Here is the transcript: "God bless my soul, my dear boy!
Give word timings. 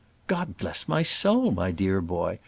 "God 0.25 0.57
bless 0.57 0.87
my 0.87 1.03
soul, 1.03 1.51
my 1.51 1.69
dear 1.69 2.01
boy! 2.01 2.39